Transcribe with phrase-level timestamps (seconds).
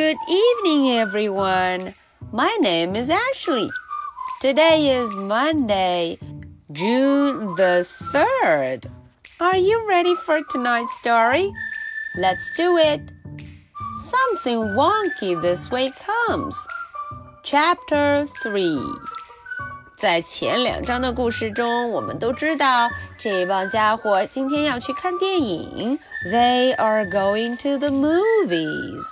[0.00, 1.94] Good evening, everyone.
[2.32, 3.70] My name is Ashley.
[4.40, 6.18] Today is Monday,
[6.70, 8.90] June the 3rd.
[9.40, 11.52] Are you ready for tonight's story?
[12.18, 13.00] Let's do it.
[13.98, 16.56] Something wonky this way comes.
[17.42, 18.80] Chapter 3.
[19.98, 25.98] 在前两章的故事中，我们都知道这帮家伙今天要去看电影。
[26.30, 29.02] They are going to the movies.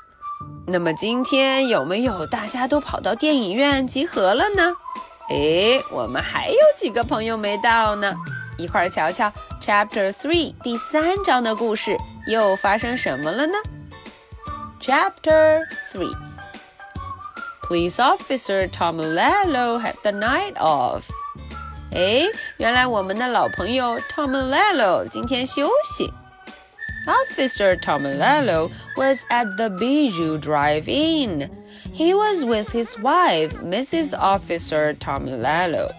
[0.65, 4.75] 那么今天有没有大家都跑到电影院集合了呢？
[5.29, 8.15] 诶，我们还有几个朋友没到呢，
[8.57, 11.97] 一块儿瞧瞧 Chapter Three 第三章的故事
[12.27, 13.53] 又发生什么了呢
[14.81, 15.61] ？Chapter
[15.91, 16.15] Three
[17.63, 21.03] Police Officer Tom Lello had the night off。
[21.91, 22.27] 诶，
[22.57, 26.13] 原来我们的老朋友 Tom Lello 今天休息。
[27.07, 31.49] Officer Tomilello was at the Bijou Drive-In.
[31.91, 34.13] He was with his wife, Mrs.
[34.17, 35.89] Officer Tomilello.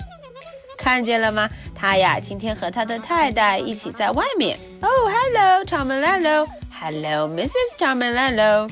[0.78, 1.48] 看见了吗？
[1.74, 4.58] 他呀，今天和他的太太一起在外面。
[4.80, 6.46] Oh, hello, Tomilello.
[6.70, 7.76] Hello, Mrs.
[7.78, 8.70] Tomilello.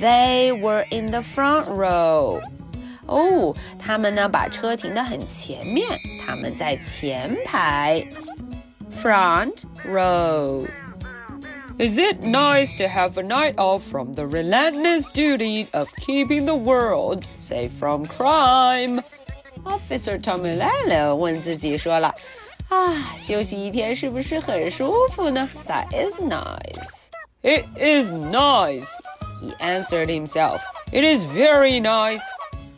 [0.00, 2.40] They were in the front row.
[3.06, 5.86] Oh, 哦，他们呢把车停得很前面，
[6.24, 8.06] 他们在前排。
[8.90, 10.66] Front row.
[11.78, 16.54] Is it nice to have a night off from the relentless duty of keeping the
[16.54, 19.02] world safe from crime?
[19.64, 22.14] Officer Tomilello 问自己说了
[22.68, 27.08] ：“啊，休息一天是不是很舒服呢？”That is nice.
[27.42, 28.88] It is nice.
[29.40, 30.60] He answered himself.
[30.92, 32.20] It is very nice.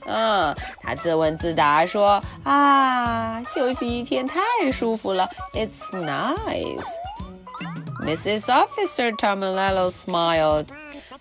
[0.06, 4.40] 嗯，他自问自答说：“啊，休息一天太
[4.72, 5.28] 舒服了。
[5.52, 6.86] It's nice.”
[8.04, 8.48] Mrs.
[8.52, 10.72] Officer Tomilello smiled.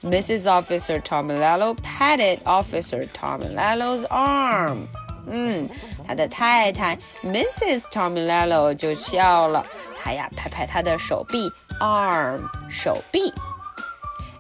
[0.04, 0.46] Mrs.
[0.52, 4.88] Officer Tomilello patted Officer Tomilello's arm.
[5.26, 5.70] Hmm.
[5.70, 5.70] 嗯，
[6.06, 7.84] 他的太太 Mrs.
[7.90, 9.66] Tomilello 就笑了，
[9.98, 11.50] 她呀拍拍他的手臂
[11.80, 13.34] arm 手臂。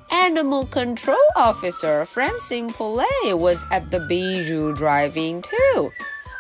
[0.10, 5.92] Animal Control Officer Francine Poulet was at the Bijou driving too.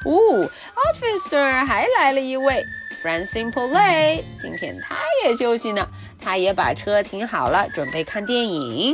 [0.04, 0.50] too.
[0.92, 2.62] Officer 还来了一位
[3.02, 5.88] Francine Poulet，今天她也休息呢。
[6.24, 8.94] 他也把车停好了，准备看电影。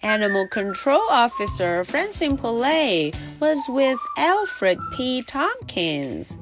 [0.00, 5.22] Animal Control Officer Francine Poulet was with Alfred P.
[5.22, 6.32] Tompkins.
[6.32, 6.36] Tompkins。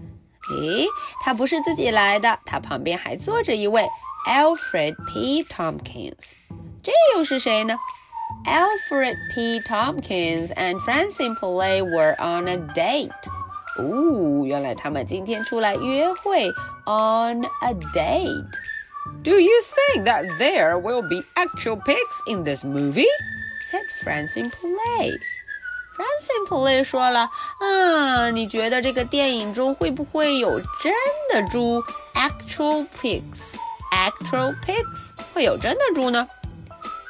[0.51, 0.87] 诶，
[1.25, 3.87] 他不是自己来的，他旁边还坐着一位
[4.27, 5.45] Alfred P.
[5.45, 6.33] Tompkins。
[6.83, 7.77] 这又是谁呢
[8.45, 9.61] ？Alfred P.
[9.61, 13.11] Tompkins and Francine Poulet were on a date.
[13.79, 16.49] 哦，原来他们今天出来约会
[16.85, 18.72] on a date。
[19.23, 23.07] do you think that there will be actual pigs in this movie?
[23.71, 25.19] said Francine Poulet.
[25.95, 27.31] Francine Poulet 说了，
[27.61, 30.93] 嗯，你觉得这个电影中会不会有真
[31.33, 33.55] 的猪？Actual pigs,
[33.93, 36.27] actual pigs，会有真的猪呢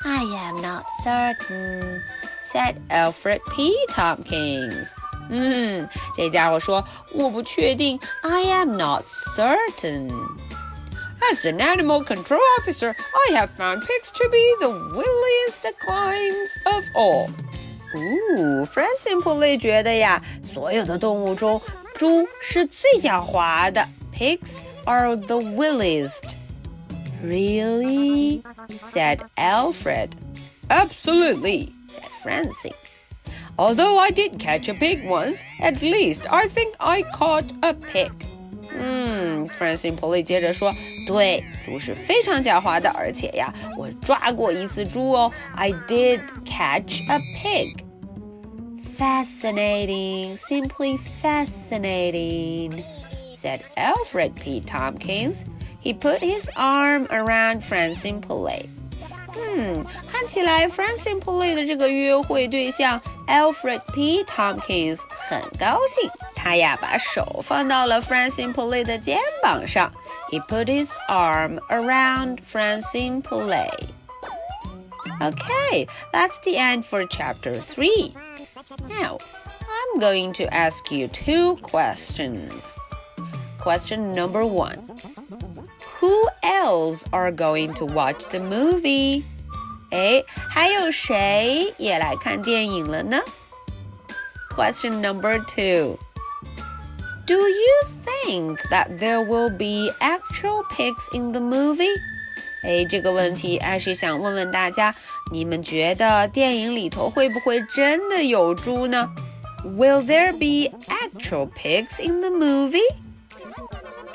[0.05, 2.01] ？I am not certain,
[2.53, 3.73] said Alfred P.
[3.89, 4.89] Tompkins.
[5.29, 7.99] Hmm, 嗯，这家伙说我不确定。
[8.23, 10.11] I am not certain.
[11.32, 12.96] As an animal control officer,
[13.30, 17.30] I have found pigs to be the williest kinds of all.
[17.96, 21.62] 哦，Francine Poulet 觉得呀，所有的动物中，
[21.96, 23.88] 猪是最狡猾的。
[24.14, 26.24] Pigs are the williest.
[27.24, 28.44] Really?
[28.80, 30.10] said Alfred.
[30.70, 32.74] Absolutely, said Francine.
[33.58, 38.12] Although I did catch a pig once, at least I think I caught a pig.
[38.78, 39.01] 嗯
[39.48, 45.32] ，Francine Polly 接着说：“对，猪是非常狡猾的，而且呀，我抓过一次猪哦。
[45.56, 47.84] I did catch a pig.
[48.98, 52.84] Fascinating, simply fascinating,"
[53.34, 54.62] said Alfred P.
[54.62, 55.44] Tompkins.
[55.84, 58.66] He put his arm around Francine Polly.
[59.38, 63.00] 嗯，看起来 Francine Polly 的这个约会对象
[63.32, 64.24] Alfred P.
[64.24, 69.92] Tompkins 很高兴，他呀把手放到了 Francine Polly 的肩膀上。
[70.32, 73.70] He put his arm around Francine Polly.
[75.20, 78.14] Okay, that's the end for chapter 3.
[78.88, 79.18] Now,
[79.62, 82.76] I'm going to ask you two questions.
[83.60, 84.78] Question number 1.
[86.00, 89.26] Who else are going to watch the movie?
[89.92, 93.20] 哎，还有谁也来看电影了呢？
[94.56, 95.98] Question number two.
[97.26, 97.74] Do you
[98.04, 101.96] think that there will be actual pigs in the movie?
[102.64, 104.96] 哎，这个问题艾是想问问大家，
[105.32, 109.10] 你们觉得电影里头会不会真的有猪呢？
[109.64, 112.88] Will there be actual pigs in the movie?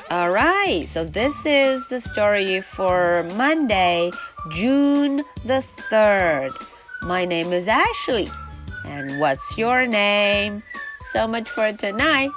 [0.08, 4.12] Alright, so this is the story for Monday,
[4.49, 6.51] June the 3rd.
[7.01, 8.29] My name is Ashley.
[8.85, 10.63] And what's your name?
[11.11, 12.29] So much for tonight.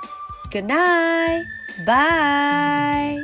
[0.51, 1.45] Good night.
[1.87, 3.19] Bye.